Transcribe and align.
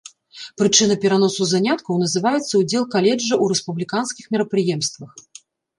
Прычына 0.61 0.95
пераносу 1.03 1.47
заняткаў 1.51 2.01
называецца 2.05 2.53
ўдзел 2.65 2.83
каледжа 2.97 3.33
ў 3.43 3.55
рэспубліканскіх 3.55 4.25
мерапрыемствах. 4.35 5.11